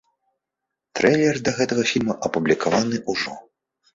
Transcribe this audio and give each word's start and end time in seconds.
Трэйлер 0.99 1.37
да 1.49 1.51
гэтага 1.59 1.83
фільма 1.91 2.15
апублікаваны 2.29 2.97
ўжо. 3.13 3.37